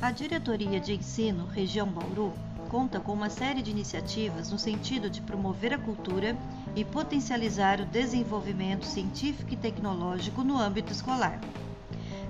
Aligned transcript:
A 0.00 0.12
Diretoria 0.12 0.78
de 0.78 0.94
Ensino 0.94 1.44
Região 1.46 1.88
Bauru 1.88 2.32
conta 2.68 3.00
com 3.00 3.12
uma 3.12 3.28
série 3.28 3.60
de 3.60 3.72
iniciativas 3.72 4.48
no 4.48 4.56
sentido 4.56 5.10
de 5.10 5.20
promover 5.20 5.74
a 5.74 5.78
cultura 5.78 6.36
e 6.76 6.84
potencializar 6.84 7.80
o 7.80 7.84
desenvolvimento 7.84 8.86
científico 8.86 9.52
e 9.52 9.56
tecnológico 9.56 10.44
no 10.44 10.56
âmbito 10.56 10.92
escolar. 10.92 11.40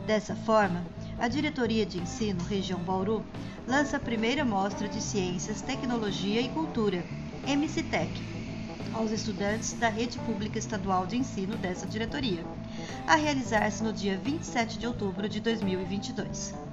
Dessa 0.07 0.35
forma, 0.35 0.83
a 1.19 1.29
Diretoria 1.29 1.85
de 1.85 1.99
Ensino 1.99 2.43
Região 2.45 2.81
Bauru 2.81 3.23
lança 3.67 3.99
a 3.99 4.01
primeira 4.01 4.47
mostra 4.47 4.89
de 4.89 5.03
Ciências, 5.03 5.61
Tecnologia 5.61 6.41
e 6.41 6.49
Cultura, 6.49 7.05
MCTEC, 7.47 8.23
aos 8.95 9.11
estudantes 9.11 9.75
da 9.75 9.91
Rede 9.91 10.19
Pública 10.21 10.59
Estadual 10.59 11.07
de 11.07 11.19
Ensino 11.19 11.55
dessa 11.59 11.87
diretoria, 11.87 12.47
a 13.07 13.15
realizar-se 13.15 13.85
no 13.85 13.93
dia 13.93 14.17
27 14.17 14.79
de 14.79 14.87
outubro 14.87 15.29
de 15.29 15.39
2022. 15.39 16.68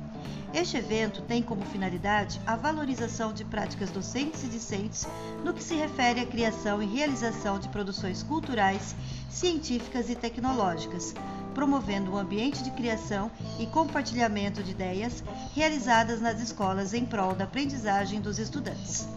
Este 0.56 0.78
evento 0.78 1.22
tem 1.22 1.44
como 1.44 1.66
finalidade 1.66 2.40
a 2.48 2.56
valorização 2.56 3.34
de 3.34 3.44
práticas 3.44 3.92
docentes 3.92 4.42
e 4.42 4.48
discentes 4.48 5.06
no 5.44 5.54
que 5.54 5.62
se 5.62 5.76
refere 5.76 6.22
à 6.22 6.26
criação 6.26 6.82
e 6.82 6.86
realização 6.86 7.60
de 7.60 7.68
produções 7.68 8.24
culturais, 8.24 8.96
científicas 9.30 10.10
e 10.10 10.16
tecnológicas, 10.16 11.14
promovendo 11.54 12.12
um 12.12 12.18
ambiente 12.18 12.64
de 12.64 12.72
criação 12.72 13.30
e 13.60 13.66
compartilhamento 13.66 14.64
de 14.64 14.72
ideias 14.72 15.22
realizadas 15.54 16.22
nas 16.22 16.40
escolas 16.40 16.94
em 16.94 17.06
prol 17.06 17.36
da 17.36 17.44
aprendizagem 17.44 18.22
dos 18.22 18.40
estudantes. 18.40 19.10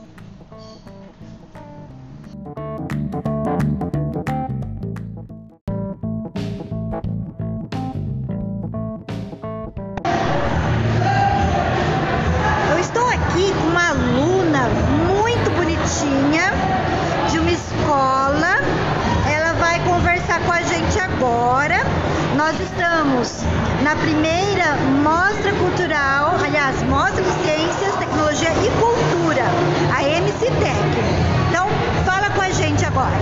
Nós 22.48 22.54
estamos 22.60 23.42
na 23.82 23.94
primeira 23.96 24.76
Mostra 25.02 25.52
Cultural, 25.52 26.36
aliás, 26.42 26.82
Mostra 26.84 27.22
de 27.22 27.30
Ciências, 27.42 27.94
Tecnologia 27.96 28.50
e 28.52 28.70
Cultura, 28.80 29.42
a 29.94 30.02
MCTEC. 30.02 30.78
Então, 31.50 31.66
fala 32.06 32.30
com 32.30 32.40
a 32.40 32.50
gente 32.50 32.86
agora. 32.86 33.12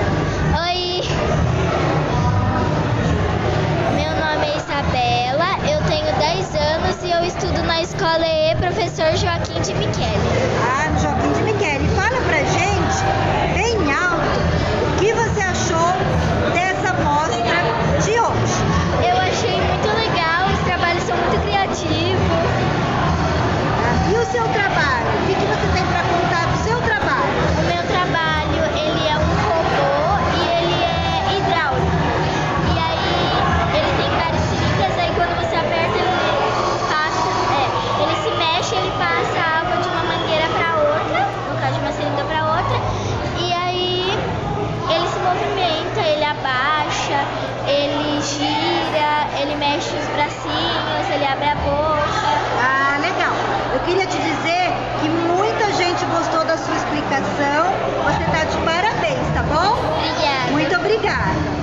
Queria 53.87 54.05
te 54.05 54.17
dizer 54.17 54.73
que 55.01 55.09
muita 55.09 55.73
gente 55.75 56.05
gostou 56.07 56.45
da 56.45 56.59
sua 56.59 56.75
explicação. 56.75 57.71
Você 58.05 58.23
está 58.25 58.45
de 58.45 58.57
parabéns, 58.65 59.29
tá 59.33 59.43
bom? 59.45 59.79
Obrigada. 59.95 60.51
Muito 60.51 60.75
obrigada. 60.75 61.57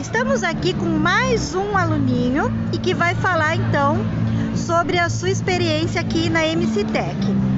Estamos 0.00 0.42
aqui 0.42 0.74
com 0.74 0.86
mais 0.86 1.54
um 1.54 1.76
aluninho 1.76 2.50
e 2.72 2.78
que 2.78 2.92
vai 2.92 3.14
falar 3.14 3.54
então 3.54 3.96
sobre 4.56 4.98
a 4.98 5.08
sua 5.08 5.30
experiência 5.30 6.00
aqui 6.00 6.28
na 6.28 6.40
MCTEC. 6.40 7.53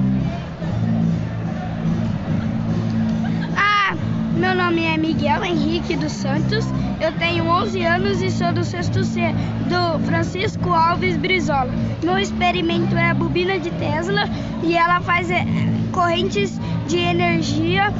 Meu 4.37 4.53
nome 4.53 4.83
é 4.83 4.95
Miguel 4.97 5.43
Henrique 5.43 5.95
dos 5.95 6.11
Santos, 6.11 6.63
eu 7.01 7.11
tenho 7.13 7.47
11 7.47 7.81
anos 7.83 8.21
e 8.21 8.29
sou 8.29 8.53
do 8.53 8.63
sexto 8.63 9.03
C, 9.03 9.19
do 9.67 9.99
Francisco 10.05 10.69
Alves 10.69 11.17
Brizola. 11.17 11.73
Meu 12.03 12.19
experimento 12.19 12.95
é 12.95 13.09
a 13.09 13.13
bobina 13.15 13.59
de 13.59 13.71
Tesla 13.71 14.29
e 14.61 14.77
ela 14.77 15.01
faz 15.01 15.31
é, 15.31 15.43
correntes 15.91 16.61
de 16.87 16.97
energia 16.97 17.91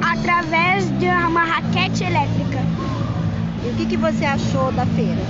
através 0.00 0.88
de 1.00 1.06
uma 1.06 1.42
raquete 1.42 2.04
elétrica. 2.04 2.60
E 3.64 3.70
o 3.70 3.74
que, 3.74 3.86
que 3.86 3.96
você 3.96 4.24
achou 4.24 4.70
da 4.70 4.86
feira? 4.86 5.20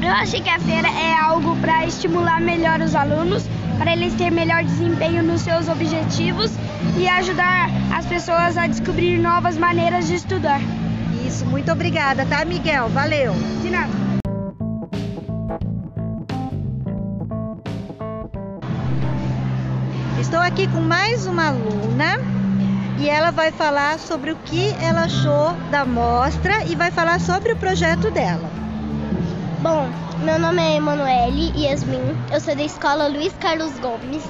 Eu 0.00 0.12
achei 0.12 0.40
que 0.40 0.48
a 0.48 0.58
feira 0.58 0.88
é 0.88 1.12
algo 1.12 1.54
para 1.56 1.84
estimular 1.84 2.40
melhor 2.40 2.80
os 2.80 2.94
alunos, 2.94 3.44
para 3.76 3.92
eles 3.92 4.14
terem 4.14 4.32
melhor 4.32 4.64
desempenho 4.64 5.22
nos 5.22 5.42
seus 5.42 5.68
objetivos 5.68 6.52
e 6.98 7.08
ajudar 7.08 7.68
as 7.94 8.06
pessoas 8.06 8.56
a 8.56 8.66
descobrir 8.66 9.18
novas 9.18 9.56
maneiras 9.56 10.06
de 10.06 10.14
estudar. 10.14 10.60
Isso, 11.26 11.44
muito 11.46 11.70
obrigada, 11.72 12.24
tá, 12.26 12.44
Miguel? 12.44 12.88
Valeu. 12.88 13.32
De 13.62 13.70
nada. 13.70 14.06
Estou 20.20 20.40
aqui 20.40 20.66
com 20.68 20.80
mais 20.80 21.26
uma 21.26 21.48
aluna 21.48 22.18
e 22.98 23.08
ela 23.08 23.30
vai 23.30 23.52
falar 23.52 23.98
sobre 23.98 24.32
o 24.32 24.36
que 24.36 24.74
ela 24.80 25.04
achou 25.04 25.52
da 25.70 25.84
mostra 25.84 26.64
e 26.64 26.74
vai 26.74 26.90
falar 26.90 27.20
sobre 27.20 27.52
o 27.52 27.56
projeto 27.56 28.10
dela. 28.10 28.50
Bom, 29.60 29.88
meu 30.24 30.38
nome 30.38 30.62
é 30.62 30.76
Emanuele 30.76 31.52
Yasmin, 31.56 32.16
eu 32.32 32.40
sou 32.40 32.56
da 32.56 32.62
escola 32.62 33.06
Luiz 33.06 33.32
Carlos 33.34 33.78
Gomes. 33.78 34.24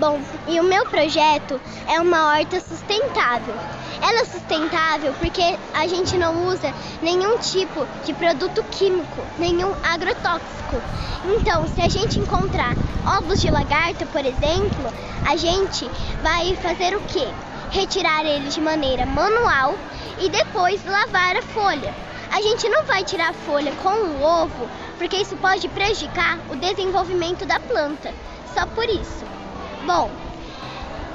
Bom, 0.00 0.18
e 0.48 0.58
o 0.58 0.64
meu 0.64 0.86
projeto 0.86 1.60
é 1.86 2.00
uma 2.00 2.28
horta 2.28 2.58
sustentável. 2.58 3.54
Ela 4.00 4.20
é 4.20 4.24
sustentável 4.24 5.12
porque 5.18 5.58
a 5.74 5.86
gente 5.86 6.16
não 6.16 6.46
usa 6.46 6.72
nenhum 7.02 7.36
tipo 7.36 7.86
de 8.06 8.14
produto 8.14 8.64
químico, 8.70 9.20
nenhum 9.38 9.70
agrotóxico. 9.82 10.80
Então, 11.26 11.68
se 11.68 11.82
a 11.82 11.88
gente 11.90 12.18
encontrar 12.18 12.74
ovos 13.18 13.42
de 13.42 13.50
lagarta, 13.50 14.06
por 14.06 14.24
exemplo, 14.24 14.90
a 15.28 15.36
gente 15.36 15.84
vai 16.22 16.56
fazer 16.56 16.96
o 16.96 17.00
quê? 17.02 17.28
Retirar 17.70 18.24
eles 18.24 18.54
de 18.54 18.60
maneira 18.62 19.04
manual 19.04 19.74
e 20.18 20.30
depois 20.30 20.82
lavar 20.82 21.36
a 21.36 21.42
folha. 21.42 21.94
A 22.32 22.40
gente 22.40 22.66
não 22.70 22.84
vai 22.84 23.04
tirar 23.04 23.28
a 23.28 23.34
folha 23.34 23.72
com 23.82 23.90
o 23.90 24.22
ovo, 24.22 24.66
porque 24.96 25.18
isso 25.18 25.36
pode 25.36 25.68
prejudicar 25.68 26.38
o 26.48 26.56
desenvolvimento 26.56 27.44
da 27.44 27.60
planta. 27.60 28.14
Só 28.54 28.64
por 28.64 28.88
isso. 28.88 29.39
Bom, 29.86 30.10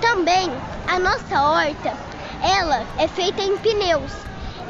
também 0.02 0.50
a 0.88 1.00
nossa 1.00 1.40
horta, 1.40 1.96
ela 2.42 2.84
é 2.98 3.08
feita 3.08 3.44
em 3.44 3.56
pneus. 3.58 4.12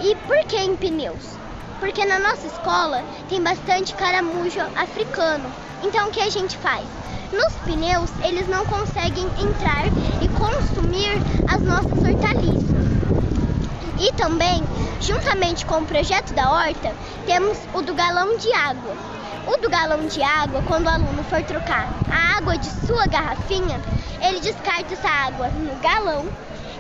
E 0.04 0.14
por 0.28 0.38
que 0.46 0.58
em 0.58 0.76
pneus? 0.76 1.38
Porque 1.80 2.04
na 2.06 2.20
nossa 2.20 2.46
escola 2.46 3.04
tem 3.30 3.42
bastante 3.42 3.96
caramujo 3.96 4.60
africano. 4.76 5.50
Então 5.82 6.10
o 6.10 6.12
que 6.12 6.20
a 6.20 6.30
gente 6.30 6.58
faz? 6.58 6.86
Nos 7.32 7.54
pneus, 7.66 8.12
eles 8.24 8.48
não 8.50 8.66
conseguem 8.66 9.26
entrar 9.40 9.86
e 10.22 10.28
consumir 10.30 11.22
as 11.48 11.64
nossas 11.64 12.04
hortaliças. 12.04 12.75
E 13.98 14.12
também, 14.14 14.64
juntamente 15.00 15.66
com 15.66 15.80
o 15.80 15.86
projeto 15.86 16.34
da 16.34 16.52
horta, 16.52 16.96
temos 17.26 17.58
o 17.74 17.82
do 17.82 17.94
galão 17.94 18.38
de 18.38 18.52
água. 18.54 18.96
O 19.48 19.58
do 19.58 19.70
galão 19.70 20.08
de 20.08 20.22
água, 20.22 20.64
quando 20.68 20.88
o 20.88 20.90
aluno 20.90 21.24
for 21.24 21.44
trocar 21.44 21.88
a 22.10 22.38
água 22.38 22.58
de 22.58 22.70
sua 22.70 23.06
garrafinha, 23.08 23.80
ele 24.22 24.40
descarta 24.40 24.94
essa 24.94 25.08
água 25.10 25.48
no 25.50 25.76
galão 25.80 26.26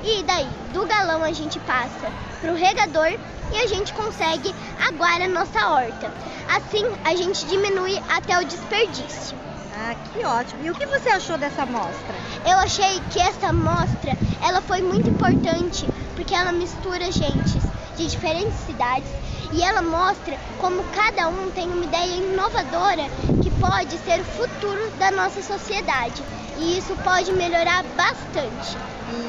e 0.04 0.24
daí 0.24 0.48
do 0.74 0.86
galão 0.86 1.24
a 1.24 1.32
gente 1.32 1.60
passa 1.60 2.12
para 2.42 2.52
o 2.52 2.56
regador 2.56 3.18
e 3.52 3.58
a 3.58 3.68
gente 3.68 3.94
consegue 3.94 4.54
aguar 4.88 5.22
a 5.22 5.28
nossa 5.28 5.68
horta. 5.68 6.12
Assim 6.48 6.86
a 7.04 7.16
gente 7.16 7.46
diminui 7.46 8.00
até 8.10 8.40
o 8.40 8.46
desperdício. 8.46 9.38
Ah, 9.78 9.96
que 10.14 10.24
ótimo. 10.24 10.64
E 10.64 10.72
o 10.72 10.76
que 10.76 10.86
você 10.86 11.10
achou 11.10 11.38
dessa 11.38 11.66
mostra? 11.66 12.16
Eu 12.46 12.58
achei 12.60 13.02
que 13.12 13.20
essa 13.20 13.52
mostra, 13.52 14.16
ela 14.42 14.62
foi 14.62 14.82
muito 14.82 15.10
importante 15.10 15.90
porque 16.16 16.34
ela 16.34 16.52
mistura 16.52 17.12
gentes 17.12 17.64
de 17.96 18.08
diferentes 18.08 18.56
cidades 18.66 19.10
e 19.54 19.62
ela 19.62 19.82
mostra 19.82 20.38
como 20.60 20.84
cada 20.86 21.28
um 21.30 21.52
tem 21.52 21.68
uma 21.68 21.86
ideia 21.86 22.16
inovadora 22.16 23.04
que 23.42 23.52
pode 23.52 23.98
ser 24.00 24.20
o 24.20 24.26
futuro 24.26 24.92
da 24.98 25.12
nossa 25.12 25.42
sociedade. 25.42 26.22
E 26.58 26.78
isso 26.78 26.96
pode 27.04 27.32
melhorar 27.34 27.84
bastante. 27.96 28.78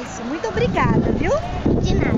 Isso, 0.02 0.24
muito 0.24 0.48
obrigada, 0.48 1.12
viu? 1.12 1.32
De 1.82 1.94
nada. 1.94 2.16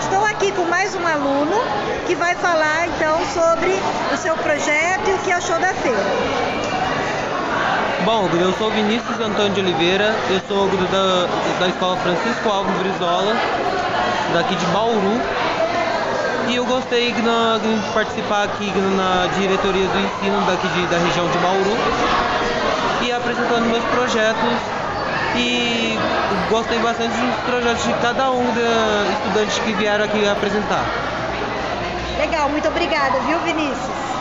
Estou 0.00 0.24
aqui 0.24 0.52
com 0.52 0.64
mais 0.64 0.94
um 0.94 1.06
aluno 1.06 1.56
que 2.06 2.14
vai 2.14 2.34
falar 2.36 2.86
então 2.88 3.18
sobre 3.26 3.70
o 4.12 4.16
seu 4.16 4.36
projeto 4.36 5.09
achou 5.40 5.58
da 5.58 5.72
feira. 5.72 6.04
Bom, 8.04 8.28
eu 8.38 8.52
sou 8.58 8.70
Vinícius 8.70 9.18
Antônio 9.20 9.52
de 9.52 9.60
Oliveira, 9.60 10.14
eu 10.28 10.40
sou 10.46 10.68
da, 10.68 11.26
da 11.58 11.68
Escola 11.68 11.96
Francisco 11.96 12.48
Alves 12.48 12.76
Brizola, 12.76 13.34
daqui 14.34 14.54
de 14.54 14.66
Bauru. 14.66 15.20
E 16.48 16.56
eu 16.56 16.66
gostei 16.66 17.12
de 17.12 17.22
participar 17.94 18.44
aqui 18.44 18.70
na 18.96 19.28
diretoria 19.38 19.86
do 19.86 19.98
ensino 19.98 20.40
daqui 20.46 20.68
de, 20.68 20.86
da 20.88 20.98
região 20.98 21.26
de 21.28 21.38
Bauru 21.38 21.76
e 23.02 23.12
apresentando 23.12 23.64
meus 23.70 23.84
projetos 23.84 24.58
e 25.36 25.96
gostei 26.50 26.78
bastante 26.80 27.16
dos 27.16 27.36
projetos 27.46 27.84
de 27.84 27.94
cada 27.94 28.30
um 28.30 28.44
dos 28.44 29.10
estudantes 29.16 29.58
que 29.60 29.72
vieram 29.74 30.04
aqui 30.04 30.28
apresentar. 30.28 30.84
Legal, 32.18 32.48
muito 32.50 32.68
obrigada, 32.68 33.20
viu 33.20 33.38
Vinícius? 33.40 34.19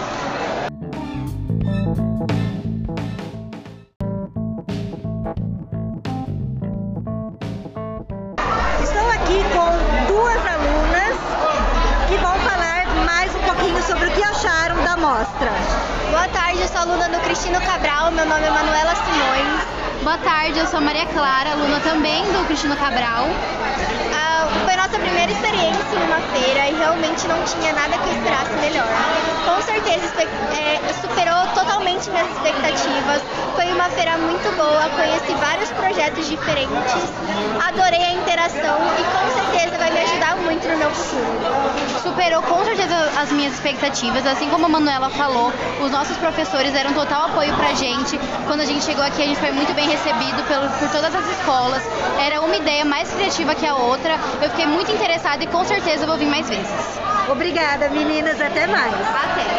Mostra. 15.30 15.52
Boa 16.10 16.28
tarde, 16.30 16.62
eu 16.62 16.68
sou 16.68 16.82
aluna 16.82 17.08
do 17.10 17.20
Cristino 17.20 17.60
Cabral, 17.62 18.12
meu 18.12 18.26
nome 18.26 18.46
é 18.46 18.50
Manuela 18.50 18.96
Simões. 18.96 20.04
Boa 20.04 20.18
tarde, 20.18 20.58
eu 20.60 20.66
sou 20.68 20.82
Maria 20.82 21.06
Clara, 21.08 21.52
aluna 21.52 21.80
também 21.82 22.24
do 22.32 22.46
Cristino 22.48 22.76
Cabral. 22.76 23.28
Ah, 24.16 24.48
foi 24.66 24.76
nossa 24.76 24.98
primeira 24.98 25.32
experiência 25.32 25.84
em 25.94 26.04
uma 26.04 26.20
feira 26.34 26.70
e 26.70 26.76
realmente 26.76 27.28
não 27.28 27.44
tinha 27.44 27.74
nada 27.74 27.98
que 27.98 28.10
eu 28.10 28.14
esperasse 28.14 28.54
melhor. 28.54 28.88
Com 29.46 29.62
certeza 29.62 30.06
é, 30.58 30.80
superou 31.02 31.48
totalmente 31.54 32.10
minhas 32.10 32.28
expectativas. 32.32 33.22
Foi 33.56 33.72
uma 33.72 33.90
feira 33.90 34.18
muito 34.18 34.56
boa, 34.56 34.90
conheci 34.90 35.34
vários 35.40 35.70
projetos 35.72 36.28
diferentes, 36.28 37.04
adorei 37.68 38.02
a 38.02 38.14
interação 38.14 38.80
e 38.98 39.04
com 39.04 39.52
certeza 39.52 39.78
vai 39.78 39.92
me 39.92 40.00
ajudar 40.00 40.36
Superou 42.02 42.42
com 42.44 42.64
certeza 42.64 42.96
as 43.18 43.32
minhas 43.32 43.54
expectativas, 43.54 44.26
assim 44.26 44.50
como 44.50 44.66
a 44.66 44.70
Manuela 44.70 45.10
falou, 45.10 45.52
os 45.82 45.92
nossos 45.92 46.18
professores 46.18 46.72
deram 46.72 46.94
total 46.94 47.26
apoio 47.26 47.54
pra 47.56 47.74
gente. 47.74 48.18
Quando 48.48 48.62
a 48.62 48.66
gente 48.66 48.84
chegou 48.84 49.04
aqui, 49.04 49.22
a 49.22 49.26
gente 49.26 49.40
foi 49.40 49.52
muito 49.52 49.74
bem 49.74 49.88
recebido 49.88 50.44
por, 50.44 50.80
por 50.80 50.90
todas 50.90 51.14
as 51.14 51.30
escolas. 51.38 51.84
Era 52.20 52.42
uma 52.42 52.56
ideia 52.56 52.86
mais 52.86 53.12
criativa 53.12 53.56
que 53.56 53.66
a 53.66 53.76
outra. 53.76 54.18
Eu 54.42 54.50
fiquei 54.50 54.66
muito 54.66 54.92
interessada 54.92 55.44
e 55.44 55.48
com 55.48 55.64
certeza 55.64 56.06
vou 56.06 56.18
vir 56.18 56.28
mais 56.28 56.48
vezes. 56.48 57.00
Obrigada, 57.30 57.90
meninas. 57.90 58.42
Até 58.42 58.66
mais. 58.68 58.94
Até. 58.94 59.59